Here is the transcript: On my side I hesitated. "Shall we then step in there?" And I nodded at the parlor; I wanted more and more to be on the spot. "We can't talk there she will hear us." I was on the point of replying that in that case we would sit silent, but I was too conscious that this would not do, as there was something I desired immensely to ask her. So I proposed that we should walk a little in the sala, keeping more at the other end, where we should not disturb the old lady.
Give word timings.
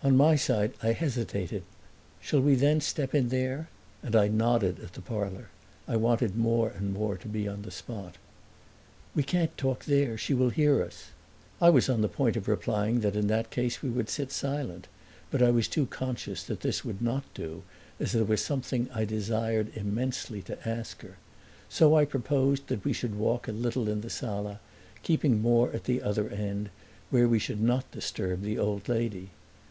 On 0.00 0.16
my 0.16 0.36
side 0.36 0.74
I 0.80 0.92
hesitated. 0.92 1.64
"Shall 2.20 2.40
we 2.40 2.54
then 2.54 2.80
step 2.80 3.16
in 3.16 3.30
there?" 3.30 3.68
And 4.00 4.14
I 4.14 4.28
nodded 4.28 4.78
at 4.78 4.92
the 4.92 5.00
parlor; 5.00 5.48
I 5.88 5.96
wanted 5.96 6.36
more 6.36 6.70
and 6.70 6.92
more 6.94 7.16
to 7.16 7.26
be 7.26 7.48
on 7.48 7.62
the 7.62 7.72
spot. 7.72 8.14
"We 9.16 9.24
can't 9.24 9.54
talk 9.58 9.86
there 9.86 10.16
she 10.16 10.34
will 10.34 10.50
hear 10.50 10.84
us." 10.84 11.06
I 11.60 11.70
was 11.70 11.88
on 11.88 12.00
the 12.00 12.08
point 12.08 12.36
of 12.36 12.46
replying 12.46 13.00
that 13.00 13.16
in 13.16 13.26
that 13.26 13.50
case 13.50 13.82
we 13.82 13.90
would 13.90 14.08
sit 14.08 14.30
silent, 14.30 14.86
but 15.32 15.42
I 15.42 15.50
was 15.50 15.66
too 15.66 15.86
conscious 15.86 16.44
that 16.44 16.60
this 16.60 16.84
would 16.84 17.02
not 17.02 17.24
do, 17.34 17.64
as 17.98 18.12
there 18.12 18.24
was 18.24 18.40
something 18.42 18.88
I 18.94 19.04
desired 19.04 19.76
immensely 19.76 20.42
to 20.42 20.66
ask 20.66 21.02
her. 21.02 21.16
So 21.68 21.96
I 21.96 22.04
proposed 22.04 22.68
that 22.68 22.84
we 22.84 22.92
should 22.92 23.16
walk 23.16 23.48
a 23.48 23.52
little 23.52 23.88
in 23.88 24.02
the 24.02 24.10
sala, 24.10 24.60
keeping 25.02 25.42
more 25.42 25.72
at 25.72 25.84
the 25.84 26.02
other 26.02 26.28
end, 26.28 26.70
where 27.10 27.26
we 27.26 27.40
should 27.40 27.60
not 27.60 27.90
disturb 27.90 28.42
the 28.42 28.60
old 28.60 28.88
lady. 28.88 29.30